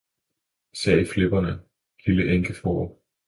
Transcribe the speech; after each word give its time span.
sagde 0.73 1.05
flipperne, 1.07 1.59
lille 2.05 2.35
enkefrue! 2.35 2.89